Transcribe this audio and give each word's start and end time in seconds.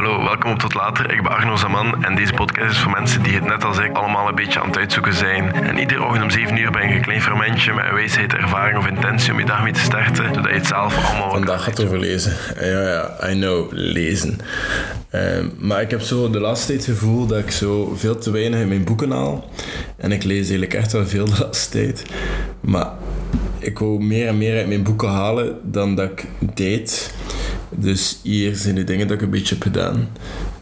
Hallo, 0.00 0.22
welkom 0.22 0.50
op 0.50 0.58
Tot 0.58 0.74
Later. 0.74 1.12
Ik 1.12 1.22
ben 1.22 1.32
Arno 1.32 1.56
Zaman 1.56 2.04
en 2.04 2.14
deze 2.14 2.32
podcast 2.32 2.70
is 2.70 2.78
voor 2.78 2.90
mensen 2.90 3.22
die 3.22 3.34
het 3.34 3.44
net 3.44 3.64
als 3.64 3.78
ik 3.78 3.96
allemaal 3.96 4.28
een 4.28 4.34
beetje 4.34 4.60
aan 4.60 4.66
het 4.66 4.76
uitzoeken 4.76 5.14
zijn. 5.14 5.52
En 5.52 5.78
iedere 5.78 6.04
ochtend 6.04 6.22
om 6.22 6.30
7 6.30 6.56
uur 6.56 6.70
ben 6.70 6.82
ik 6.82 6.94
een 6.94 7.02
klein 7.02 7.22
fermentje 7.22 7.72
met 7.72 7.84
een 7.84 7.94
wijsheid, 7.94 8.34
ervaring 8.34 8.78
of 8.78 8.86
intentie 8.86 9.32
om 9.32 9.38
je 9.38 9.44
dag 9.44 9.62
mee 9.62 9.72
te 9.72 9.80
starten, 9.80 10.34
zodat 10.34 10.44
je 10.44 10.56
het 10.56 10.66
zelf 10.66 11.08
allemaal... 11.08 11.30
Vandaag 11.30 11.64
gaat 11.64 11.84
over 11.84 11.98
lezen. 11.98 12.36
Ja, 12.60 12.66
ja, 12.66 13.30
I 13.30 13.34
know, 13.34 13.68
lezen. 13.72 14.38
Ehm, 15.10 15.46
maar 15.58 15.80
ik 15.80 15.90
heb 15.90 16.00
zo 16.00 16.30
de 16.30 16.40
laatste 16.40 16.66
tijd 16.66 16.86
het 16.86 16.98
gevoel 16.98 17.26
dat 17.26 17.38
ik 17.38 17.50
zo 17.50 17.94
veel 17.96 18.18
te 18.18 18.30
weinig 18.30 18.60
in 18.60 18.68
mijn 18.68 18.84
boeken 18.84 19.10
haal. 19.10 19.50
En 19.96 20.12
ik 20.12 20.24
lees 20.24 20.40
eigenlijk 20.40 20.74
echt 20.74 20.92
wel 20.92 21.06
veel 21.06 21.24
de 21.24 21.38
laatste 21.40 21.70
tijd. 21.78 22.04
Maar 22.60 22.90
ik 23.58 23.78
wou 23.78 24.04
meer 24.04 24.26
en 24.26 24.38
meer 24.38 24.56
uit 24.56 24.68
mijn 24.68 24.82
boeken 24.82 25.08
halen 25.08 25.58
dan 25.62 25.94
dat 25.94 26.10
ik 26.10 26.26
deed. 26.54 27.14
Dus 27.70 28.18
hier 28.22 28.56
zijn 28.56 28.74
de 28.74 28.84
dingen 28.84 29.06
dat 29.06 29.16
ik 29.16 29.22
een 29.22 29.30
beetje 29.30 29.54
heb 29.54 29.62
gedaan. 29.62 30.08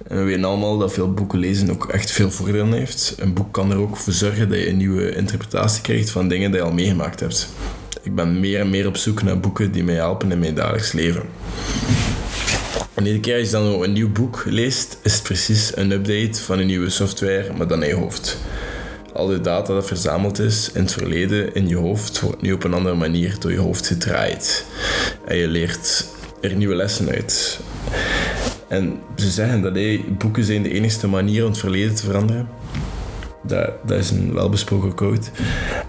En 0.07 0.17
we 0.17 0.23
weten 0.23 0.45
allemaal 0.45 0.79
dat 0.79 0.93
veel 0.93 1.13
boeken 1.13 1.39
lezen 1.39 1.71
ook 1.71 1.89
echt 1.89 2.11
veel 2.11 2.31
voordelen 2.31 2.73
heeft. 2.73 3.15
Een 3.19 3.35
boek 3.35 3.53
kan 3.53 3.71
er 3.71 3.79
ook 3.79 3.97
voor 3.97 4.13
zorgen 4.13 4.49
dat 4.49 4.59
je 4.59 4.69
een 4.69 4.77
nieuwe 4.77 5.15
interpretatie 5.15 5.83
krijgt 5.83 6.11
van 6.11 6.29
dingen 6.29 6.51
die 6.51 6.61
je 6.61 6.67
al 6.67 6.73
meegemaakt 6.73 7.21
hebt. 7.21 7.49
Ik 8.03 8.15
ben 8.15 8.41
meer 8.41 8.61
en 8.61 8.71
meer 8.71 8.87
op 8.87 8.97
zoek 8.97 9.23
naar 9.23 9.41
boeken 9.41 9.73
die 9.73 9.85
mij 9.85 9.95
helpen 9.95 10.33
in 10.33 10.39
mijn 10.39 10.55
dagelijks 10.55 10.93
leven. 10.93 11.23
En 12.95 13.05
iedere 13.05 13.21
keer 13.21 13.39
als 13.39 13.47
je 13.47 13.53
dan 13.53 13.83
een 13.83 13.93
nieuw 13.93 14.13
boek 14.13 14.45
leest, 14.47 14.99
is 15.03 15.13
het 15.13 15.23
precies 15.23 15.77
een 15.77 15.91
update 15.91 16.43
van 16.43 16.59
een 16.59 16.67
nieuwe 16.67 16.91
software, 16.91 17.53
maar 17.57 17.69
dan 17.69 17.83
in 17.83 17.89
je 17.89 17.95
hoofd. 17.95 18.39
Al 19.13 19.27
de 19.27 19.41
data 19.41 19.75
dat 19.75 19.87
verzameld 19.87 20.39
is 20.39 20.71
in 20.73 20.81
het 20.81 20.93
verleden 20.93 21.55
in 21.55 21.69
je 21.69 21.77
hoofd, 21.77 22.21
wordt 22.21 22.43
nu 22.43 22.53
op 22.53 22.65
een 22.65 22.75
andere 22.75 22.95
manier 22.95 23.37
door 23.39 23.53
je 23.53 23.59
hoofd 23.59 23.87
gedraaid. 23.87 24.65
En 25.27 25.37
je 25.37 25.49
leert 25.49 26.07
er 26.41 26.57
nieuwe 26.57 26.75
lessen 26.75 27.09
uit. 27.09 27.61
En 28.69 29.01
ze 29.17 29.31
zeggen 29.31 29.63
dat 29.63 29.75
hey, 29.75 30.05
boeken 30.19 30.45
zijn 30.45 30.63
de 30.63 30.71
enige 30.71 31.09
manier 31.09 31.45
om 31.45 31.51
het 31.51 31.59
verleden 31.59 31.95
te 31.95 32.05
veranderen. 32.05 32.49
Dat, 33.43 33.71
dat 33.87 33.99
is 33.99 34.11
een 34.11 34.35
welbesproken 34.35 34.95
quote. 34.95 35.31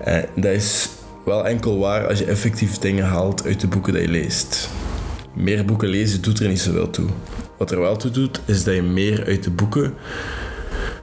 En 0.04 0.26
dat 0.36 0.52
is 0.52 0.90
wel 1.26 1.48
enkel 1.48 1.80
waar 1.80 2.08
als 2.08 2.20
je 2.20 2.26
effectief 2.26 2.78
dingen 2.78 3.06
haalt 3.06 3.46
uit 3.46 3.60
de 3.60 3.68
boeken 3.68 3.94
die 3.94 4.02
je 4.02 4.08
leest. 4.08 4.70
Meer 5.34 5.66
boeken 5.66 5.90
lezen 5.90 6.22
doet 6.22 6.40
er 6.40 6.48
niet 6.48 6.60
zoveel 6.60 6.90
toe. 6.90 7.10
Wat 7.58 7.72
er 7.72 7.80
wel 7.80 7.98
toe 7.98 8.12
doet, 8.12 8.42
is 8.46 8.64
dat 8.64 8.76
je 8.76 8.82
meer 8.82 9.26
uit 9.26 9.44
de 9.44 9.52
boeken 9.52 9.94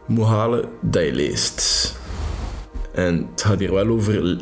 moet 0.06 0.26
halen 0.26 0.68
dat 0.80 1.04
je 1.04 1.12
leest. 1.12 1.94
En 2.94 3.28
het 3.30 3.42
gaat 3.42 3.58
hier 3.58 3.72
wel 3.72 3.88
over 3.88 4.38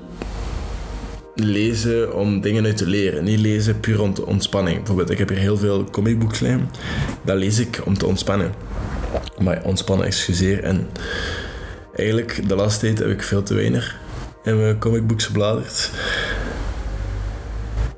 lezen 1.34 2.14
om 2.14 2.40
dingen 2.40 2.64
uit 2.64 2.76
te 2.76 2.86
leren. 2.86 3.24
Niet 3.24 3.38
lezen 3.38 3.80
puur 3.80 4.00
om 4.00 4.14
te 4.14 4.26
ontspanning. 4.26 4.76
Bijvoorbeeld, 4.76 5.10
ik 5.10 5.18
heb 5.18 5.28
hier 5.28 5.38
heel 5.38 5.56
veel 5.56 5.84
comicbooks 5.90 6.40
liggen. 6.40 6.70
Dat 7.24 7.36
lees 7.36 7.58
ik 7.58 7.80
om 7.84 7.98
te 7.98 8.06
ontspannen. 8.06 8.52
Maar 9.38 9.62
ontspannen, 9.64 10.06
excuseer. 10.06 10.62
En 10.62 10.88
eigenlijk, 11.94 12.48
de 12.48 12.54
laatste 12.54 12.80
tijd 12.80 12.98
heb 12.98 13.08
ik 13.08 13.22
veel 13.22 13.42
te 13.42 13.54
weinig 13.54 13.96
in 14.44 14.60
mijn 14.60 14.78
comicbooks 14.78 15.24
gebladerd. 15.24 15.90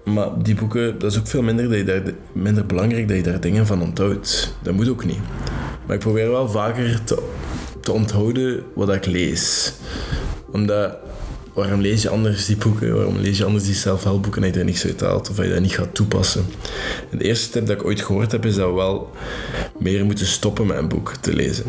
Maar 0.04 0.42
die 0.42 0.54
boeken, 0.54 0.98
dat 0.98 1.12
is 1.12 1.18
ook 1.18 1.26
veel 1.26 1.42
minder, 1.42 1.68
dat 1.68 1.76
je 1.76 1.84
daar, 1.84 2.02
minder 2.32 2.66
belangrijk 2.66 3.08
dat 3.08 3.16
je 3.16 3.22
daar 3.22 3.40
dingen 3.40 3.66
van 3.66 3.82
onthoudt. 3.82 4.56
Dat 4.62 4.74
moet 4.74 4.88
ook 4.88 5.04
niet. 5.04 5.20
Maar 5.86 5.96
ik 5.96 6.02
probeer 6.02 6.30
wel 6.30 6.48
vaker 6.48 7.04
te, 7.04 7.22
te 7.80 7.92
onthouden 7.92 8.62
wat 8.74 8.94
ik 8.94 9.06
lees. 9.06 9.72
Omdat 10.52 10.96
waarom 11.56 11.80
lees 11.80 12.02
je 12.02 12.08
anders 12.08 12.46
die 12.46 12.56
boeken? 12.56 12.94
Waarom 12.94 13.16
lees 13.16 13.38
je 13.38 13.44
anders 13.44 13.64
die 13.64 13.74
zelfhelpboeken 13.74 14.42
en 14.42 14.52
je 14.52 14.58
er 14.58 14.64
niks 14.64 14.84
uit 14.84 15.00
haalt 15.00 15.30
of 15.30 15.36
je 15.36 15.48
dat 15.48 15.60
niet 15.60 15.74
gaat 15.74 15.94
toepassen? 15.94 16.44
En 17.10 17.18
de 17.18 17.24
eerste 17.24 17.50
tip 17.50 17.66
dat 17.66 17.76
ik 17.76 17.84
ooit 17.84 18.00
gehoord 18.00 18.32
heb 18.32 18.46
is 18.46 18.54
dat 18.54 18.68
we 18.68 18.74
wel 18.74 19.10
meer 19.78 20.04
moeten 20.04 20.26
stoppen 20.26 20.66
met 20.66 20.76
een 20.76 20.88
boek 20.88 21.12
te 21.20 21.34
lezen. 21.34 21.64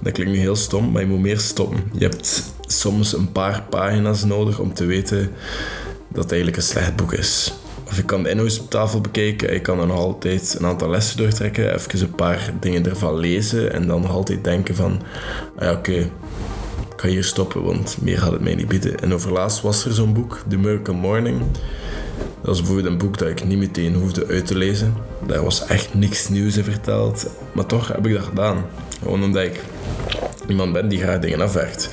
Dat 0.00 0.12
klinkt 0.12 0.32
nu 0.32 0.38
heel 0.38 0.56
stom, 0.56 0.90
maar 0.90 1.02
je 1.02 1.08
moet 1.08 1.20
meer 1.20 1.40
stoppen. 1.40 1.82
Je 1.92 2.04
hebt 2.04 2.42
soms 2.60 3.12
een 3.16 3.32
paar 3.32 3.62
pagina's 3.70 4.24
nodig 4.24 4.58
om 4.58 4.74
te 4.74 4.84
weten 4.84 5.30
dat 6.08 6.22
het 6.22 6.32
eigenlijk 6.32 6.56
een 6.56 6.68
slecht 6.68 6.96
boek 6.96 7.12
is. 7.12 7.54
Of 7.88 7.96
je 7.96 8.04
kan 8.04 8.22
de 8.22 8.30
inhoudstafel 8.30 9.00
bekijken, 9.00 9.52
je 9.52 9.60
kan 9.60 9.76
dan 9.76 9.88
nog 9.88 9.96
altijd 9.96 10.56
een 10.58 10.66
aantal 10.66 10.90
lessen 10.90 11.16
doortrekken, 11.16 11.74
even 11.74 12.00
een 12.00 12.14
paar 12.14 12.52
dingen 12.60 12.86
ervan 12.86 13.18
lezen 13.18 13.72
en 13.72 13.86
dan 13.86 14.00
nog 14.00 14.10
altijd 14.10 14.44
denken 14.44 14.74
van, 14.74 15.02
ah 15.56 15.62
ja 15.62 15.72
oké, 15.72 16.10
ga 17.02 17.08
hier 17.08 17.24
stoppen, 17.24 17.62
want 17.62 17.96
meer 18.00 18.18
gaat 18.18 18.32
het 18.32 18.40
mij 18.40 18.54
niet 18.54 18.68
bieden. 18.68 19.00
En 19.00 19.14
overlaatst 19.14 19.60
was 19.60 19.84
er 19.84 19.92
zo'n 19.92 20.12
boek, 20.12 20.42
The 20.48 20.56
Miracle 20.56 20.94
Morning. 20.94 21.40
Dat 22.18 22.26
was 22.42 22.58
bijvoorbeeld 22.58 22.86
een 22.86 22.98
boek 22.98 23.18
dat 23.18 23.28
ik 23.28 23.44
niet 23.44 23.58
meteen 23.58 23.94
hoefde 23.94 24.26
uit 24.26 24.46
te 24.46 24.56
lezen. 24.56 24.94
Daar 25.26 25.42
was 25.42 25.66
echt 25.66 25.94
niks 25.94 26.28
nieuws 26.28 26.56
in 26.56 26.64
verteld. 26.64 27.26
Maar 27.52 27.66
toch 27.66 27.88
heb 27.88 28.06
ik 28.06 28.12
dat 28.12 28.24
gedaan. 28.24 28.64
Gewoon 29.02 29.22
omdat 29.22 29.42
ik 29.42 29.60
iemand 30.48 30.72
ben 30.72 30.88
die 30.88 30.98
graag 30.98 31.18
dingen 31.18 31.40
afwerkt. 31.40 31.88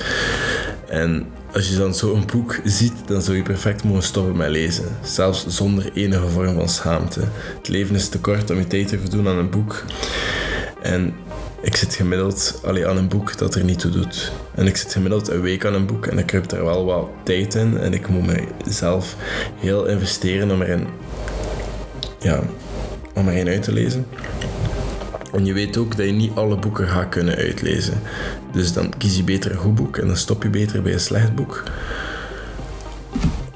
En 0.88 1.26
als 1.52 1.68
je 1.68 1.76
dan 1.76 1.94
zo'n 1.94 2.26
boek 2.32 2.60
ziet, 2.64 2.94
dan 3.06 3.22
zou 3.22 3.36
je 3.36 3.42
perfect 3.42 3.84
mogen 3.84 4.02
stoppen 4.02 4.36
met 4.36 4.50
lezen. 4.50 4.84
Zelfs 5.02 5.46
zonder 5.46 5.90
enige 5.94 6.28
vorm 6.28 6.54
van 6.54 6.68
schaamte. 6.68 7.20
Het 7.56 7.68
leven 7.68 7.94
is 7.94 8.08
te 8.08 8.18
kort 8.18 8.50
om 8.50 8.58
je 8.58 8.66
tijd 8.66 8.88
te 8.88 8.98
verdoen 8.98 9.28
aan 9.28 9.38
een 9.38 9.50
boek. 9.50 9.84
En 10.82 11.14
ik 11.62 11.76
zit 11.76 11.94
gemiddeld 11.94 12.60
alleen 12.64 12.86
aan 12.86 12.96
een 12.96 13.08
boek 13.08 13.38
dat 13.38 13.54
er 13.54 13.64
niet 13.64 13.78
toe 13.78 13.90
doet. 13.90 14.32
En 14.54 14.66
ik 14.66 14.76
zit 14.76 14.92
gemiddeld 14.92 15.28
een 15.28 15.40
week 15.40 15.64
aan 15.64 15.74
een 15.74 15.86
boek 15.86 16.06
en 16.06 16.18
ik 16.18 16.30
heb 16.30 16.50
er 16.50 16.64
wel 16.64 16.84
wat 16.84 17.08
tijd 17.22 17.54
in. 17.54 17.78
En 17.78 17.92
ik 17.92 18.08
moet 18.08 18.26
mezelf 18.64 19.16
heel 19.56 19.86
investeren 19.86 20.50
om 20.50 20.62
erin, 20.62 20.86
ja, 22.18 22.40
om 23.14 23.28
erin 23.28 23.48
uit 23.48 23.62
te 23.62 23.72
lezen. 23.72 24.06
En 25.32 25.44
je 25.44 25.52
weet 25.52 25.76
ook 25.76 25.96
dat 25.96 26.06
je 26.06 26.12
niet 26.12 26.34
alle 26.34 26.56
boeken 26.56 26.88
gaat 26.88 27.08
kunnen 27.08 27.36
uitlezen. 27.36 28.00
Dus 28.52 28.72
dan 28.72 28.92
kies 28.98 29.16
je 29.16 29.22
beter 29.22 29.50
een 29.50 29.56
goed 29.56 29.74
boek 29.74 29.96
en 29.96 30.06
dan 30.06 30.16
stop 30.16 30.42
je 30.42 30.50
beter 30.50 30.82
bij 30.82 30.92
een 30.92 31.00
slecht 31.00 31.34
boek. 31.34 31.62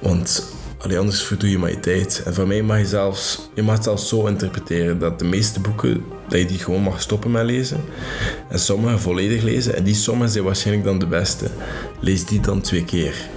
Want 0.00 0.53
allee, 0.84 0.98
anders 0.98 1.22
verdoe 1.22 1.50
je 1.50 1.58
maar 1.58 1.70
je 1.70 1.80
tijd. 1.80 2.22
En 2.24 2.34
voor 2.34 2.46
mij 2.46 2.62
mag 2.62 2.78
je 2.78 2.86
zelfs, 2.86 3.48
je 3.54 3.62
mag 3.62 3.74
het 3.74 3.84
zelfs 3.84 4.08
zo 4.08 4.26
interpreteren 4.26 4.98
dat 4.98 5.18
de 5.18 5.24
meeste 5.24 5.60
boeken, 5.60 6.04
dat 6.28 6.38
je 6.38 6.46
die 6.46 6.58
gewoon 6.58 6.82
mag 6.82 7.00
stoppen 7.00 7.30
met 7.30 7.44
lezen. 7.44 7.80
En 8.48 8.58
sommige 8.58 8.98
volledig 8.98 9.42
lezen. 9.42 9.76
En 9.76 9.84
die 9.84 9.94
sommige 9.94 10.30
zijn 10.30 10.44
waarschijnlijk 10.44 10.86
dan 10.86 10.98
de 10.98 11.06
beste. 11.06 11.46
Lees 12.00 12.24
die 12.26 12.40
dan 12.40 12.60
twee 12.60 12.84
keer. 12.84 13.28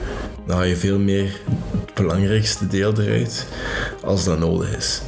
Dan 0.45 0.55
haal 0.55 0.65
je 0.65 0.75
veel 0.75 0.99
meer 0.99 1.39
het 1.85 1.93
belangrijkste 1.93 2.67
deel 2.67 2.93
eruit 2.99 3.47
als 4.03 4.23
dat 4.23 4.39
nodig 4.39 4.77
is. 4.77 5.01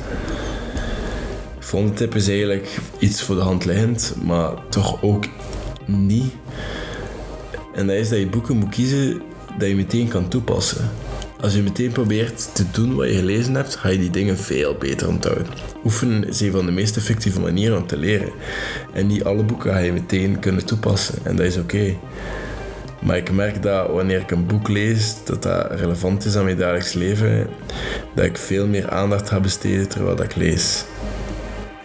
Volgende 1.59 1.95
tip 1.95 2.15
is 2.15 2.27
eigenlijk 2.27 2.79
iets 2.99 3.21
voor 3.21 3.35
de 3.35 3.41
hand 3.41 3.65
liggend, 3.65 4.13
maar 4.23 4.53
toch 4.69 5.01
ook 5.01 5.25
niet. 5.85 6.33
En 7.73 7.87
dat 7.87 7.95
is 7.95 8.09
dat 8.09 8.19
je 8.19 8.27
boeken 8.27 8.57
moet 8.57 8.69
kiezen 8.69 9.21
dat 9.57 9.67
je 9.67 9.75
meteen 9.75 10.07
kan 10.07 10.27
toepassen. 10.27 10.89
Als 11.41 11.53
je 11.53 11.61
meteen 11.61 11.91
probeert 11.91 12.55
te 12.55 12.63
doen 12.71 12.95
wat 12.95 13.07
je 13.07 13.15
gelezen 13.15 13.55
hebt, 13.55 13.75
ga 13.75 13.89
je 13.89 13.97
die 13.97 14.09
dingen 14.09 14.37
veel 14.37 14.75
beter 14.75 15.07
onthouden. 15.07 15.47
Oefenen 15.83 16.27
is 16.27 16.41
een 16.41 16.51
van 16.51 16.65
de 16.65 16.71
meest 16.71 16.97
effectieve 16.97 17.39
manieren 17.39 17.77
om 17.77 17.87
te 17.87 17.97
leren. 17.97 18.31
En 18.93 19.07
niet 19.07 19.23
alle 19.23 19.43
boeken 19.43 19.71
ga 19.71 19.77
je 19.77 19.93
meteen 19.93 20.39
kunnen 20.39 20.65
toepassen. 20.65 21.15
En 21.23 21.35
dat 21.35 21.45
is 21.45 21.57
oké. 21.57 21.95
Maar 23.01 23.17
ik 23.17 23.31
merk 23.31 23.61
dat 23.61 23.89
wanneer 23.89 24.19
ik 24.19 24.31
een 24.31 24.45
boek 24.45 24.67
lees, 24.67 25.15
dat 25.23 25.43
dat 25.43 25.71
relevant 25.71 26.25
is 26.25 26.35
aan 26.35 26.43
mijn 26.43 26.57
dagelijks 26.57 26.93
leven, 26.93 27.49
dat 28.15 28.25
ik 28.25 28.37
veel 28.37 28.67
meer 28.67 28.89
aandacht 28.89 29.29
ga 29.29 29.39
besteden 29.39 29.87
terwijl 29.87 30.23
ik 30.23 30.35
lees. 30.35 30.83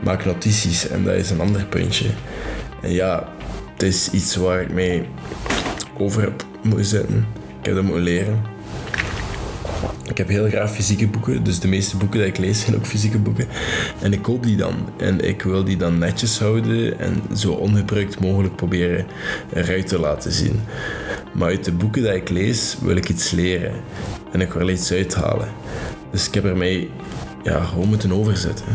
Maak 0.01 0.25
notities 0.25 0.89
en 0.89 1.05
dat 1.05 1.15
is 1.15 1.31
een 1.31 1.41
ander 1.41 1.65
puntje. 1.65 2.09
En 2.83 2.93
ja, 2.93 3.33
het 3.73 3.83
is 3.83 4.11
iets 4.11 4.37
waar 4.37 4.61
ik 4.61 4.73
mee 4.73 5.09
over 5.99 6.23
heb 6.23 6.45
moeten 6.63 6.87
zitten. 6.87 7.27
Ik 7.61 7.67
heb 7.67 7.75
dat 7.75 7.85
moeten 7.85 8.03
leren. 8.03 8.54
Ik 10.15 10.21
heb 10.21 10.29
heel 10.29 10.49
graag 10.49 10.71
fysieke 10.71 11.09
boeken, 11.09 11.45
dus 11.45 11.61
de 11.61 11.69
meeste 11.69 11.97
boeken 11.97 12.19
die 12.19 12.29
ik 12.29 12.39
lees 12.39 12.61
zijn 12.61 12.77
ook 12.77 12.87
fysieke 12.87 13.19
boeken. 13.19 13.47
En 14.01 14.13
ik 14.13 14.23
koop 14.23 14.43
die 14.43 14.57
dan. 14.57 14.75
En 14.97 15.21
ik 15.21 15.43
wil 15.43 15.65
die 15.65 15.77
dan 15.77 15.99
netjes 15.99 16.39
houden 16.39 16.99
en 16.99 17.23
zo 17.37 17.53
ongebruikt 17.53 18.21
mogelijk 18.21 18.57
proberen 18.57 19.07
eruit 19.53 19.89
te 19.89 19.99
laten 19.99 20.33
zien. 20.33 20.61
Maar 21.33 21.49
uit 21.49 21.65
de 21.65 21.73
boeken 21.73 22.03
die 22.03 22.15
ik 22.15 22.29
lees 22.29 22.77
wil 22.81 22.97
ik 22.97 23.09
iets 23.09 23.31
leren. 23.31 23.73
En 24.33 24.41
ik 24.41 24.53
wil 24.53 24.69
iets 24.69 24.93
uithalen. 24.93 25.49
Dus 26.11 26.27
ik 26.27 26.35
heb 26.35 26.45
er 26.45 26.57
mij 26.57 26.91
ja, 27.43 27.65
gewoon 27.65 27.89
moeten 27.89 28.13
overzetten. 28.13 28.67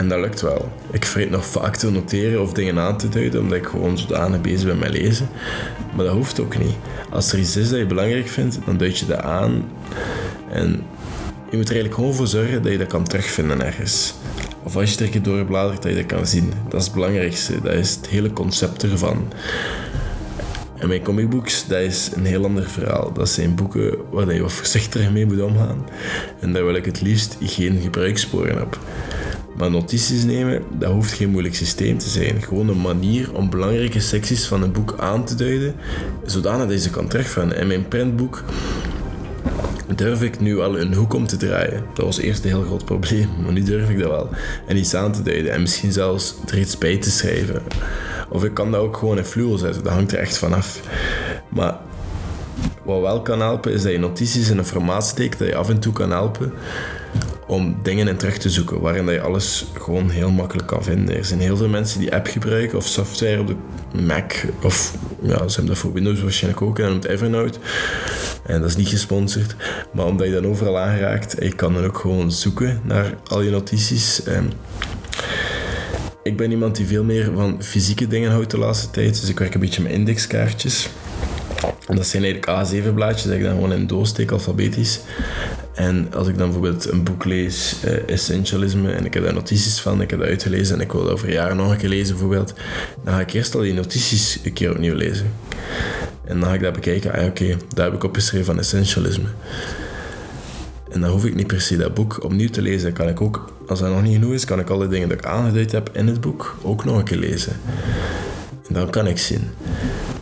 En 0.00 0.08
dat 0.08 0.18
lukt 0.18 0.40
wel. 0.40 0.72
Ik 0.90 1.04
vergeet 1.04 1.30
nog 1.30 1.46
vaak 1.46 1.76
te 1.76 1.90
noteren 1.90 2.42
of 2.42 2.52
dingen 2.52 2.78
aan 2.78 2.98
te 2.98 3.08
duiden, 3.08 3.40
omdat 3.40 3.58
ik 3.58 3.66
gewoon 3.66 3.98
zodanig 3.98 4.40
bezig 4.40 4.66
ben 4.66 4.78
met 4.78 4.90
lezen. 4.90 5.28
Maar 5.94 6.04
dat 6.04 6.14
hoeft 6.14 6.40
ook 6.40 6.58
niet. 6.58 6.74
Als 7.10 7.32
er 7.32 7.38
iets 7.38 7.56
is 7.56 7.68
dat 7.68 7.78
je 7.78 7.86
belangrijk 7.86 8.28
vindt, 8.28 8.58
dan 8.64 8.76
duid 8.76 8.98
je 8.98 9.06
dat 9.06 9.20
aan. 9.20 9.64
En 10.50 10.68
je 11.50 11.56
moet 11.56 11.68
er 11.68 11.74
eigenlijk 11.74 11.94
gewoon 11.94 12.14
voor 12.14 12.26
zorgen 12.26 12.62
dat 12.62 12.72
je 12.72 12.78
dat 12.78 12.86
kan 12.86 13.04
terugvinden 13.04 13.64
ergens. 13.64 14.14
Of 14.62 14.76
als 14.76 14.90
je 14.90 14.96
er 14.96 15.04
een 15.04 15.10
keer 15.10 15.22
doorbladert, 15.22 15.82
dat 15.82 15.90
je 15.90 15.96
dat 15.96 16.06
kan 16.06 16.26
zien. 16.26 16.52
Dat 16.68 16.80
is 16.80 16.86
het 16.86 16.94
belangrijkste. 16.94 17.60
Dat 17.62 17.74
is 17.74 17.94
het 17.94 18.06
hele 18.06 18.32
concept 18.32 18.82
ervan. 18.82 19.32
En 20.76 20.88
mijn 20.88 21.02
comicbooks, 21.02 21.66
dat 21.66 21.80
is 21.80 22.10
een 22.14 22.24
heel 22.24 22.44
ander 22.44 22.70
verhaal. 22.70 23.12
Dat 23.12 23.28
zijn 23.28 23.54
boeken 23.54 23.96
waar 24.10 24.34
je 24.34 24.42
wat 24.42 24.52
voorzichtiger 24.52 25.12
mee 25.12 25.26
moet 25.26 25.42
omgaan. 25.42 25.86
En 26.40 26.52
daar 26.52 26.64
wil 26.64 26.74
ik 26.74 26.84
het 26.84 27.00
liefst 27.00 27.36
geen 27.40 27.80
gebruikssporen 27.80 28.62
op. 28.62 28.78
Maar 29.60 29.70
notities 29.70 30.24
nemen, 30.24 30.62
dat 30.78 30.92
hoeft 30.92 31.12
geen 31.12 31.30
moeilijk 31.30 31.54
systeem 31.54 31.98
te 31.98 32.08
zijn. 32.08 32.42
Gewoon 32.42 32.68
een 32.68 32.80
manier 32.80 33.34
om 33.34 33.50
belangrijke 33.50 34.00
secties 34.00 34.46
van 34.46 34.62
een 34.62 34.72
boek 34.72 34.94
aan 34.98 35.24
te 35.24 35.34
duiden, 35.34 35.74
zodanig 36.24 36.66
dat 36.66 36.72
je 36.72 36.80
ze 36.80 36.90
kan 36.90 37.08
terugvinden. 37.08 37.58
In 37.58 37.66
mijn 37.66 37.88
printboek 37.88 38.44
durf 39.96 40.22
ik 40.22 40.40
nu 40.40 40.60
al 40.60 40.78
een 40.78 40.94
hoek 40.94 41.14
om 41.14 41.26
te 41.26 41.36
draaien. 41.36 41.84
Dat 41.94 42.04
was 42.04 42.18
eerst 42.18 42.44
een 42.44 42.50
heel 42.50 42.62
groot 42.62 42.84
probleem, 42.84 43.28
maar 43.42 43.52
nu 43.52 43.62
durf 43.62 43.88
ik 43.88 43.98
dat 43.98 44.10
wel. 44.10 44.28
En 44.66 44.76
iets 44.76 44.94
aan 44.94 45.12
te 45.12 45.22
duiden 45.22 45.52
en 45.52 45.60
misschien 45.60 45.92
zelfs 45.92 46.34
er 46.46 46.58
iets 46.58 46.78
bij 46.78 46.96
te 46.96 47.10
schrijven. 47.10 47.62
Of 48.28 48.44
ik 48.44 48.54
kan 48.54 48.70
dat 48.70 48.80
ook 48.80 48.96
gewoon 48.96 49.18
in 49.18 49.24
fluo 49.24 49.56
zetten, 49.56 49.82
dat 49.82 49.92
hangt 49.92 50.12
er 50.12 50.18
echt 50.18 50.38
vanaf. 50.38 50.80
Maar 51.48 51.78
wat 52.82 53.00
wel 53.00 53.22
kan 53.22 53.40
helpen, 53.40 53.72
is 53.72 53.82
dat 53.82 53.92
je 53.92 53.98
notities 53.98 54.50
in 54.50 54.58
een 54.58 54.64
formaat 54.64 55.06
steekt 55.06 55.38
dat 55.38 55.48
je 55.48 55.56
af 55.56 55.68
en 55.68 55.80
toe 55.80 55.92
kan 55.92 56.10
helpen 56.10 56.52
om 57.50 57.76
dingen 57.82 58.08
in 58.08 58.16
terug 58.16 58.38
te 58.38 58.50
zoeken, 58.50 58.80
waarin 58.80 59.08
je 59.08 59.20
alles 59.20 59.66
gewoon 59.78 60.10
heel 60.10 60.30
makkelijk 60.30 60.68
kan 60.68 60.82
vinden. 60.82 61.16
Er 61.16 61.24
zijn 61.24 61.40
heel 61.40 61.56
veel 61.56 61.68
mensen 61.68 62.00
die 62.00 62.14
app 62.14 62.26
gebruiken 62.26 62.78
of 62.78 62.86
software 62.86 63.40
op 63.40 63.46
de 63.46 63.56
Mac, 64.02 64.32
of 64.62 64.94
ja, 65.22 65.36
ze 65.48 65.54
hebben 65.54 65.66
dat 65.66 65.78
voor 65.78 65.92
Windows 65.92 66.20
waarschijnlijk 66.20 66.62
ook, 66.62 66.78
en 66.78 66.88
noemt 66.88 67.04
Evernote. 67.04 67.58
En 68.46 68.60
dat 68.60 68.70
is 68.70 68.76
niet 68.76 68.88
gesponsord, 68.88 69.56
maar 69.92 70.06
omdat 70.06 70.26
je 70.26 70.32
dan 70.32 70.46
overal 70.46 70.78
aangeraakt, 70.78 71.36
je 71.40 71.54
kan 71.54 71.74
dan 71.74 71.84
ook 71.84 71.98
gewoon 71.98 72.32
zoeken 72.32 72.80
naar 72.84 73.14
al 73.26 73.42
je 73.42 73.50
notities. 73.50 74.22
Ik 76.22 76.36
ben 76.36 76.50
iemand 76.50 76.76
die 76.76 76.86
veel 76.86 77.04
meer 77.04 77.30
van 77.34 77.62
fysieke 77.62 78.06
dingen 78.06 78.30
houdt 78.30 78.50
de 78.50 78.58
laatste 78.58 78.90
tijd, 78.90 79.20
dus 79.20 79.30
ik 79.30 79.38
werk 79.38 79.54
een 79.54 79.60
beetje 79.60 79.82
met 79.82 79.92
indexkaartjes. 79.92 80.88
Dat 81.86 82.06
zijn 82.06 82.24
eigenlijk 82.24 82.68
A7-blaadjes 82.68 83.22
dat 83.24 83.32
ik 83.32 83.42
dan 83.42 83.54
gewoon 83.54 83.72
in 83.72 83.86
doos 83.86 84.08
steek, 84.08 84.30
alfabetisch. 84.30 85.00
En 85.74 86.14
als 86.14 86.28
ik 86.28 86.38
dan 86.38 86.50
bijvoorbeeld 86.50 86.90
een 86.90 87.02
boek 87.02 87.24
lees, 87.24 87.76
uh, 87.84 88.08
Essentialisme, 88.08 88.92
en 88.92 89.04
ik 89.04 89.14
heb 89.14 89.22
daar 89.22 89.32
notities 89.32 89.80
van, 89.80 90.00
ik 90.00 90.10
heb 90.10 90.18
dat 90.18 90.28
uitgelezen 90.28 90.74
en 90.74 90.80
ik 90.80 90.92
wil 90.92 91.02
dat 91.02 91.12
over 91.12 91.32
jaren 91.32 91.56
nog 91.56 91.70
een 91.70 91.76
keer 91.76 91.88
lezen 91.88 92.14
bijvoorbeeld, 92.14 92.54
dan 93.04 93.14
ga 93.14 93.20
ik 93.20 93.32
eerst 93.32 93.54
al 93.54 93.60
die 93.60 93.74
notities 93.74 94.38
een 94.42 94.52
keer 94.52 94.70
opnieuw 94.70 94.94
lezen. 94.94 95.32
En 96.24 96.40
dan 96.40 96.48
ga 96.48 96.54
ik 96.54 96.60
dat 96.60 96.72
bekijken, 96.72 97.12
ah 97.12 97.24
oké, 97.24 97.56
daar 97.74 97.84
heb 97.84 97.94
ik 97.94 98.04
opgeschreven 98.04 98.46
van 98.46 98.58
Essentialisme. 98.58 99.28
En 100.90 101.00
dan 101.00 101.10
hoef 101.10 101.24
ik 101.24 101.34
niet 101.34 101.46
per 101.46 101.60
se 101.60 101.76
dat 101.76 101.94
boek 101.94 102.24
opnieuw 102.24 102.48
te 102.48 102.62
lezen. 102.62 102.92
Kan 102.92 103.08
ik 103.08 103.20
ook, 103.20 103.52
als 103.66 103.80
dat 103.80 103.90
nog 103.90 104.02
niet 104.02 104.14
genoeg 104.14 104.32
is, 104.32 104.44
kan 104.44 104.58
ik 104.58 104.70
alle 104.70 104.88
dingen 104.88 105.08
die 105.08 105.16
ik 105.16 105.24
aangeduid 105.24 105.72
heb 105.72 105.90
in 105.92 106.06
het 106.06 106.20
boek 106.20 106.56
ook 106.62 106.84
nog 106.84 106.98
een 106.98 107.04
keer 107.04 107.18
lezen. 107.18 107.52
En 108.68 108.74
dan 108.74 108.90
kan 108.90 109.06
ik 109.06 109.18
zien. 109.18 109.50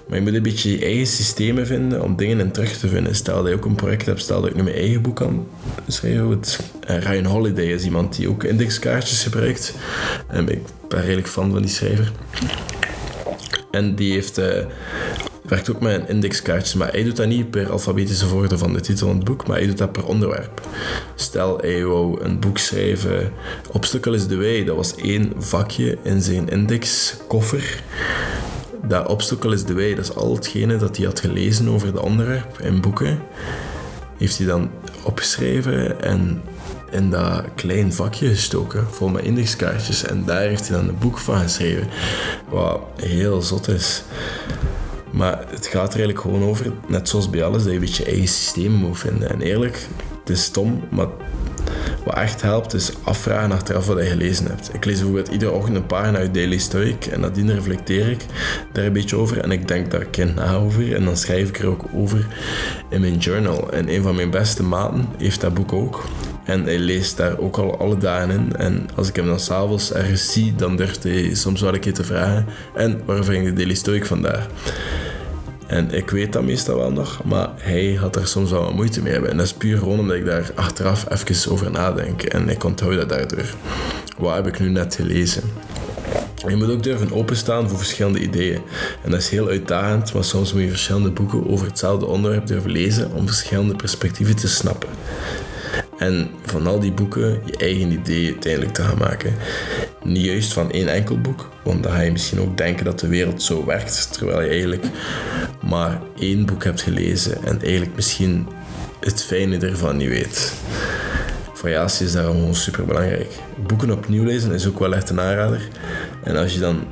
Maar 0.09 0.19
je 0.19 0.25
moet 0.25 0.35
een 0.35 0.43
beetje 0.43 0.71
je 0.71 0.85
eigen 0.85 1.07
systemen 1.07 1.67
vinden 1.67 2.03
om 2.03 2.17
dingen 2.17 2.41
in 2.41 2.51
terug 2.51 2.77
te 2.77 2.89
vinden. 2.89 3.15
Stel 3.15 3.43
dat 3.43 3.49
je 3.49 3.55
ook 3.55 3.65
een 3.65 3.75
project 3.75 4.07
hebt, 4.07 4.21
stel 4.21 4.41
dat 4.41 4.51
ik 4.51 4.57
nu 4.57 4.63
mijn 4.63 4.77
eigen 4.77 5.03
boek 5.03 5.17
kan 5.17 5.47
schrijven. 5.87 6.41
En 6.81 7.01
Ryan 7.01 7.25
Holiday 7.25 7.65
is 7.65 7.85
iemand 7.85 8.17
die 8.17 8.29
ook 8.29 8.45
indexkaartjes 8.45 9.23
gebruikt. 9.23 9.75
En 10.27 10.49
ik 10.49 10.61
ben 10.89 11.03
redelijk 11.03 11.29
fan 11.29 11.51
van 11.51 11.63
die 11.63 11.71
schrijver. 11.71 12.13
En 13.71 13.95
die 13.95 14.13
heeft, 14.13 14.39
uh, 14.39 14.65
werkt 15.43 15.71
ook 15.71 15.81
met 15.81 16.09
indexkaartjes, 16.09 16.75
maar 16.75 16.91
hij 16.91 17.03
doet 17.03 17.17
dat 17.17 17.27
niet 17.27 17.51
per 17.51 17.71
alfabetische 17.71 18.27
volgorde 18.27 18.59
van 18.59 18.73
de 18.73 18.81
titel 18.81 19.07
van 19.07 19.17
het 19.17 19.25
boek, 19.25 19.47
maar 19.47 19.57
hij 19.57 19.67
doet 19.67 19.79
dat 19.79 19.93
per 19.93 20.07
onderwerp. 20.07 20.61
Stel, 21.15 21.59
hij 21.59 21.85
wou 21.85 22.21
een 22.23 22.41
boek 22.41 22.59
schrijven, 22.59 23.33
Obstacle 23.73 24.15
is 24.15 24.27
the 24.27 24.37
Way, 24.37 24.65
dat 24.65 24.77
was 24.77 24.95
één 24.95 25.33
vakje 25.39 25.99
in 26.03 26.23
zijn 26.23 26.49
indexkoffer 26.49 27.83
dat 28.89 29.07
obstacle 29.07 29.55
is 29.55 29.63
the 29.63 29.75
way. 29.75 29.95
Dat 29.95 30.05
is 30.05 30.15
al 30.15 30.35
hetgene 30.35 30.77
dat 30.77 30.97
hij 30.97 31.07
had 31.07 31.21
gelezen 31.21 31.69
over 31.69 31.87
het 31.87 31.99
onderwerp 31.99 32.61
in 32.61 32.81
boeken. 32.81 33.19
Heeft 34.17 34.39
hij 34.39 34.47
dan 34.47 34.71
opgeschreven 35.03 36.03
en 36.03 36.43
in 36.91 37.11
dat 37.11 37.45
klein 37.55 37.93
vakje 37.93 38.29
gestoken, 38.29 38.87
vol 38.91 39.09
met 39.09 39.25
indexkaartjes. 39.25 40.05
En 40.05 40.25
daar 40.25 40.41
heeft 40.41 40.69
hij 40.69 40.77
dan 40.77 40.89
een 40.89 40.99
boek 40.99 41.19
van 41.19 41.39
geschreven. 41.39 41.89
Wat 42.49 42.81
heel 42.97 43.43
zot 43.43 43.69
is. 43.69 44.03
Maar 45.11 45.45
het 45.49 45.67
gaat 45.67 45.93
er 45.93 45.99
eigenlijk 45.99 46.21
gewoon 46.21 46.43
over, 46.43 46.73
net 46.87 47.09
zoals 47.09 47.31
bij 47.31 47.45
alles, 47.45 47.63
dat 47.63 47.73
je 47.73 47.79
een 47.79 47.81
beetje 47.81 48.05
je 48.05 48.11
eigen 48.11 48.29
systeem 48.29 48.73
moet 48.73 48.99
vinden. 48.99 49.31
En 49.31 49.41
eerlijk, 49.41 49.87
het 50.21 50.29
is 50.31 50.43
stom, 50.43 50.83
maar 50.91 51.07
wat 52.05 52.15
echt 52.15 52.43
helpt 52.43 52.75
is 52.75 52.93
afvragen 53.03 53.53
achteraf 53.53 53.87
wat 53.87 53.99
je 53.99 54.05
gelezen 54.05 54.47
hebt. 54.47 54.75
Ik 54.75 54.85
lees 54.85 54.95
bijvoorbeeld 54.95 55.29
iedere 55.29 55.53
ochtend 55.53 55.77
een 55.77 55.87
pagina 55.87 56.19
uit 56.19 56.35
Daily 56.35 56.59
Stoic 56.59 57.07
en 57.07 57.21
nadien 57.21 57.55
reflecteer 57.55 58.09
ik 58.11 58.25
daar 58.73 58.85
een 58.85 58.93
beetje 58.93 59.17
over 59.17 59.39
en 59.41 59.51
ik 59.51 59.69
denk 59.69 59.91
daar 59.91 60.05
kind 60.05 60.35
na 60.35 60.55
over 60.55 60.95
en 60.95 61.05
dan 61.05 61.17
schrijf 61.17 61.49
ik 61.49 61.59
er 61.59 61.67
ook 61.67 61.85
over 61.95 62.27
in 62.89 63.01
mijn 63.01 63.17
journal. 63.17 63.73
En 63.73 63.95
een 63.95 64.03
van 64.03 64.15
mijn 64.15 64.31
beste 64.31 64.63
maten 64.63 65.09
heeft 65.19 65.41
dat 65.41 65.55
boek 65.55 65.73
ook. 65.73 66.05
En 66.45 66.65
hij 66.65 66.79
leest 66.79 67.17
daar 67.17 67.39
ook 67.39 67.57
al 67.57 67.79
alle 67.79 67.97
dagen 67.97 68.31
in. 68.31 68.57
En 68.57 68.89
als 68.95 69.09
ik 69.09 69.17
hem 69.17 69.27
dan 69.27 69.41
s'avonds 69.41 69.93
ergens 69.93 70.33
zie, 70.33 70.55
dan 70.55 70.77
durft 70.77 71.03
hij 71.03 71.35
soms 71.35 71.61
wel 71.61 71.75
een 71.75 71.81
keer 71.81 71.95
te 71.95 72.05
vragen. 72.05 72.47
En 72.75 73.01
waar 73.05 73.25
vind 73.25 73.39
ik 73.39 73.45
de 73.45 73.53
Daily 73.53 73.75
Stoic 73.75 74.07
vandaar? 74.07 74.47
En 75.69 75.91
ik 75.91 76.11
weet 76.11 76.33
dat 76.33 76.43
meestal 76.43 76.77
wel 76.77 76.93
nog, 76.93 77.25
maar 77.25 77.49
hij 77.57 77.95
had 77.95 78.17
er 78.17 78.27
soms 78.27 78.51
wel 78.51 78.63
wat 78.63 78.75
moeite 78.75 79.03
mee 79.03 79.13
hebben. 79.13 79.31
En 79.31 79.37
dat 79.37 79.47
is 79.47 79.53
puur 79.53 79.79
gewoon 79.79 79.99
omdat 79.99 80.17
ik 80.17 80.25
daar 80.25 80.51
achteraf 80.55 81.11
even 81.11 81.53
over 81.53 81.71
nadenk. 81.71 82.23
En 82.23 82.49
ik 82.49 82.65
onthoud 82.65 82.95
dat 82.95 83.09
daardoor. 83.09 83.55
Wat 84.19 84.35
heb 84.35 84.47
ik 84.47 84.61
nu 84.61 84.69
net 84.69 84.95
gelezen? 84.95 85.43
Je 86.47 86.57
moet 86.57 86.71
ook 86.71 86.83
durven 86.83 87.13
openstaan 87.13 87.69
voor 87.69 87.79
verschillende 87.79 88.21
ideeën. 88.21 88.61
En 89.03 89.11
dat 89.11 89.21
is 89.21 89.29
heel 89.29 89.49
uitdagend, 89.49 90.13
maar 90.13 90.25
soms 90.25 90.53
moet 90.53 90.63
je 90.63 90.69
verschillende 90.69 91.11
boeken 91.11 91.51
over 91.51 91.67
hetzelfde 91.67 92.07
onderwerp 92.07 92.47
durven 92.47 92.71
lezen 92.71 93.13
om 93.13 93.27
verschillende 93.27 93.77
perspectieven 93.77 94.37
te 94.37 94.49
snappen. 94.49 94.89
En 95.99 96.31
van 96.43 96.67
al 96.67 96.81
die 96.81 96.93
boeken 96.93 97.41
je 97.45 97.57
eigen 97.57 97.91
idee 97.91 98.27
uiteindelijk 98.27 98.75
te 98.75 98.83
gaan 98.83 98.99
maken. 98.99 99.35
Niet 100.03 100.25
juist 100.25 100.53
van 100.53 100.71
één 100.71 100.89
enkel 100.89 101.21
boek, 101.21 101.49
want 101.63 101.83
dan 101.83 101.93
ga 101.93 102.01
je 102.01 102.13
misschien 102.13 102.41
ook 102.41 102.57
denken 102.57 102.85
dat 102.85 103.01
de 103.01 103.09
wereld 103.09 103.43
zo 103.43 103.65
werkt, 103.65 104.13
terwijl 104.13 104.43
je 104.43 104.49
eigenlijk 104.49 104.85
maar 105.63 106.01
één 106.19 106.47
boek 106.47 106.65
hebt 106.65 106.83
gelezen 106.83 107.45
en 107.45 107.61
eigenlijk 107.61 107.97
misschien 107.97 108.49
het 109.01 109.25
fijne 109.25 109.59
ervan 109.59 109.97
niet 109.97 110.09
weet. 110.09 110.53
Variatie 111.53 112.07
is 112.07 112.13
daarom 112.13 112.37
gewoon 112.37 112.55
super 112.55 112.85
belangrijk. 112.85 113.33
Boeken 113.67 113.91
opnieuw 113.91 114.25
lezen 114.25 114.53
is 114.53 114.67
ook 114.67 114.79
wel 114.79 114.95
echt 114.95 115.11
een 115.11 115.21
aanrader. 115.21 115.69
En 116.25 116.37
als 116.37 116.55
je 116.55 116.61
dan 116.61 116.87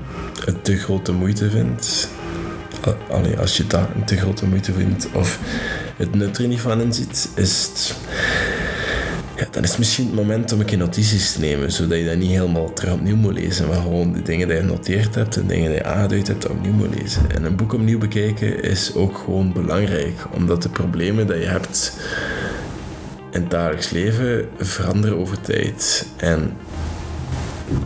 een 0.44 0.62
te 0.62 0.76
grote 0.76 1.12
moeite 1.12 1.50
vindt, 1.50 2.08
allee, 3.10 3.38
als 3.38 3.56
je 3.56 3.66
dat 3.66 3.88
een 3.94 4.04
te 4.04 4.16
grote 4.16 4.46
moeite 4.46 4.72
vindt 4.72 5.08
of 5.12 5.38
het 5.96 6.14
nut 6.14 6.38
er 6.38 6.46
niet 6.46 6.60
van 6.60 6.80
inziet, 6.80 7.28
is 7.34 7.66
het 7.66 7.94
ja, 9.36 9.46
dan 9.50 9.62
is 9.62 9.76
misschien 9.76 10.06
het 10.06 10.14
moment 10.14 10.52
om 10.52 10.60
een 10.60 10.66
keer 10.66 10.78
notities 10.78 11.32
te 11.32 11.40
nemen, 11.40 11.72
zodat 11.72 11.98
je 11.98 12.04
dat 12.04 12.16
niet 12.16 12.30
helemaal 12.30 12.72
terug 12.72 12.92
opnieuw 12.92 13.16
moet 13.16 13.32
lezen, 13.32 13.68
maar 13.68 13.80
gewoon 13.80 14.12
de 14.12 14.22
dingen 14.22 14.48
die 14.48 14.56
je 14.56 14.62
genoteerd 14.62 15.14
hebt 15.14 15.36
en 15.36 15.46
dingen 15.46 15.68
die 15.70 15.78
je 15.78 15.84
aangeduid 15.84 16.26
hebt 16.26 16.48
opnieuw 16.48 16.72
moet 16.72 16.94
lezen. 17.00 17.30
En 17.30 17.44
een 17.44 17.56
boek 17.56 17.72
opnieuw 17.72 17.98
bekijken 17.98 18.62
is 18.62 18.94
ook 18.94 19.18
gewoon 19.18 19.52
belangrijk, 19.52 20.26
omdat 20.32 20.62
de 20.62 20.68
problemen 20.68 21.26
die 21.26 21.36
je 21.36 21.46
hebt 21.46 21.96
in 23.30 23.40
het 23.40 23.50
dagelijks 23.50 23.90
leven 23.90 24.48
veranderen 24.58 25.18
over 25.18 25.40
tijd. 25.40 26.06
En 26.16 26.52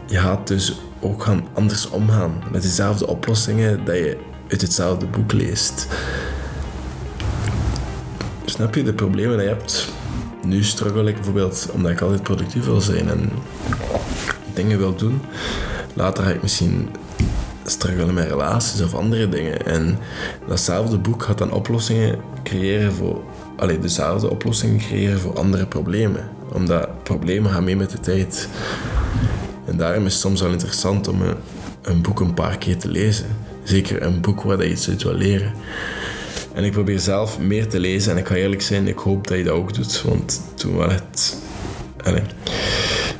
je 0.06 0.18
gaat 0.18 0.46
dus 0.46 0.80
ook 1.00 1.22
gaan 1.22 1.48
anders 1.52 1.90
omgaan 1.90 2.42
met 2.52 2.62
dezelfde 2.62 3.06
oplossingen 3.06 3.84
dat 3.84 3.96
je 3.96 4.16
uit 4.48 4.60
hetzelfde 4.60 5.06
boek 5.06 5.32
leest. 5.32 5.86
Snap 8.44 8.74
je 8.74 8.82
de 8.82 8.92
problemen 8.92 9.36
die 9.38 9.46
je 9.46 9.54
hebt? 9.54 9.88
Nu 10.44 10.64
struggle 10.64 11.08
ik 11.08 11.14
bijvoorbeeld 11.14 11.68
omdat 11.72 11.90
ik 11.90 12.00
altijd 12.00 12.22
productief 12.22 12.64
wil 12.64 12.80
zijn 12.80 13.08
en 13.08 13.30
dingen 14.54 14.78
wil 14.78 14.94
doen. 14.94 15.20
Later 15.94 16.24
ga 16.24 16.30
ik 16.30 16.42
misschien 16.42 16.88
struggelen 17.64 18.14
met 18.14 18.28
relaties 18.28 18.82
of 18.82 18.94
andere 18.94 19.28
dingen. 19.28 19.66
En 19.66 19.98
datzelfde 20.48 20.98
boek 20.98 21.22
gaat 21.22 21.38
dan 21.38 21.52
oplossingen 21.52 22.18
creëren 22.42 22.92
voor... 22.92 23.22
Allee, 23.56 23.78
dezelfde 23.78 24.30
oplossingen 24.30 24.78
creëren 24.78 25.18
voor 25.18 25.38
andere 25.38 25.66
problemen. 25.66 26.28
Omdat 26.52 27.02
problemen 27.02 27.50
gaan 27.50 27.64
mee 27.64 27.76
met 27.76 27.90
de 27.90 28.00
tijd. 28.00 28.48
En 29.66 29.76
daarom 29.76 30.06
is 30.06 30.12
het 30.12 30.22
soms 30.22 30.40
wel 30.40 30.50
interessant 30.50 31.08
om 31.08 31.22
een, 31.22 31.36
een 31.82 32.02
boek 32.02 32.20
een 32.20 32.34
paar 32.34 32.58
keer 32.58 32.76
te 32.78 32.88
lezen. 32.88 33.26
Zeker 33.62 34.02
een 34.02 34.20
boek 34.20 34.42
waar 34.42 34.62
je 34.62 34.70
iets 34.70 34.88
uit 34.88 35.02
wil 35.02 35.14
leren. 35.14 35.52
En 36.54 36.64
ik 36.64 36.72
probeer 36.72 37.00
zelf 37.00 37.38
meer 37.38 37.68
te 37.68 37.80
lezen. 37.80 38.12
En 38.12 38.18
ik 38.18 38.26
ga 38.26 38.34
eerlijk 38.34 38.62
zijn, 38.62 38.88
ik 38.88 38.98
hoop 38.98 39.26
dat 39.26 39.38
je 39.38 39.44
dat 39.44 39.54
ook 39.54 39.74
doet. 39.74 40.02
Want 40.02 40.40
toen 40.54 40.74
was 40.74 40.92
het... 40.92 41.36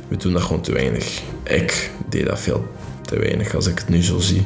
We 0.07 0.17
doen 0.17 0.33
dat 0.33 0.41
gewoon 0.41 0.61
te 0.61 0.71
weinig. 0.71 1.21
Ik 1.43 1.91
deed 2.09 2.25
dat 2.25 2.39
veel 2.39 2.67
te 3.01 3.19
weinig 3.19 3.55
als 3.55 3.67
ik 3.67 3.79
het 3.79 3.89
nu 3.89 4.03
zo 4.03 4.19
zie. 4.19 4.45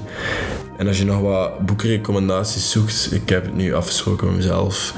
En 0.77 0.87
als 0.87 0.97
je 0.97 1.05
nog 1.05 1.21
wat 1.21 1.65
boekenrecommendaties 1.65 2.71
zoekt, 2.71 3.09
ik 3.11 3.29
heb 3.29 3.43
het 3.45 3.55
nu 3.55 3.73
afgesproken 3.73 4.27
met 4.27 4.35
mezelf 4.35 4.93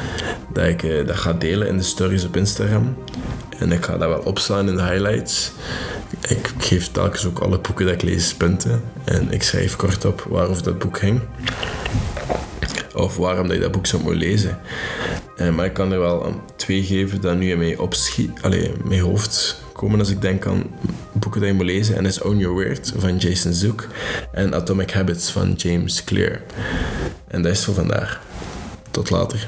dat 0.53 0.65
ik 0.65 0.83
eh, 0.83 1.07
dat 1.07 1.15
ga 1.15 1.33
delen 1.33 1.67
in 1.67 1.77
de 1.77 1.83
stories 1.83 2.25
op 2.25 2.37
Instagram. 2.37 2.97
En 3.59 3.71
ik 3.71 3.85
ga 3.85 3.97
dat 3.97 4.09
wel 4.09 4.19
opslaan 4.19 4.69
in 4.69 4.75
de 4.75 4.83
highlights. 4.83 5.51
Ik 6.27 6.53
geef 6.57 6.91
telkens 6.91 7.25
ook 7.25 7.39
alle 7.39 7.59
boeken 7.59 7.85
dat 7.85 7.93
ik 7.93 8.01
lees 8.01 8.33
punten. 8.33 8.81
En 9.03 9.31
ik 9.31 9.43
schrijf 9.43 9.75
kort 9.75 10.05
op 10.05 10.25
waarover 10.29 10.63
dat 10.63 10.79
boek 10.79 10.97
ging 10.97 11.21
of 12.97 13.17
waarom 13.17 13.47
dat 13.47 13.55
je 13.55 13.61
dat 13.61 13.71
boek 13.71 13.85
zou 13.85 14.01
moeten 14.01 14.21
lezen. 14.21 14.59
Uh, 15.37 15.55
maar 15.55 15.65
ik 15.65 15.73
kan 15.73 15.91
er 15.91 15.99
wel 15.99 16.41
twee 16.55 16.83
geven 16.83 17.21
dat 17.21 17.37
nu 17.37 17.51
in 17.51 17.57
mijn, 17.57 17.77
mijn 18.83 19.01
hoofd 19.01 19.61
opkomen 19.77 19.99
als 19.99 20.09
ik 20.09 20.21
denk 20.21 20.45
aan 20.45 20.63
boeken 21.11 21.41
die 21.41 21.49
je 21.49 21.55
moet 21.55 21.65
lezen. 21.65 21.95
En 21.95 22.05
is 22.05 22.21
Own 22.21 22.37
Your 22.37 22.53
Word 22.53 22.93
van 22.97 23.17
Jason 23.17 23.53
Zook 23.53 23.87
en 24.31 24.55
Atomic 24.55 24.91
Habits 24.91 25.31
van 25.31 25.53
James 25.53 26.03
Clear. 26.03 26.41
En 27.27 27.41
dat 27.41 27.51
is 27.51 27.63
voor 27.63 27.73
vandaag. 27.73 28.21
Tot 28.91 29.09
later. 29.09 29.47